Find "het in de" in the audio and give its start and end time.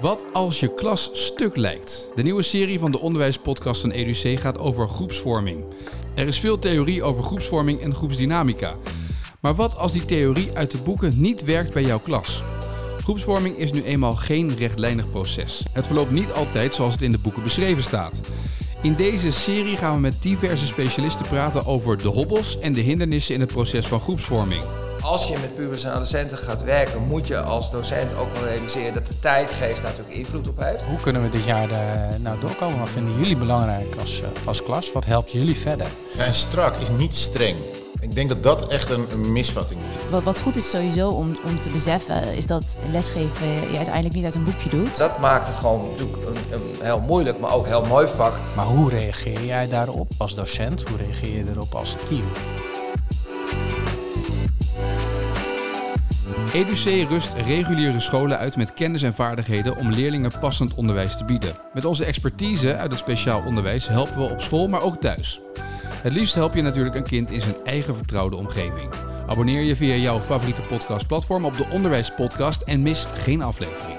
16.92-17.18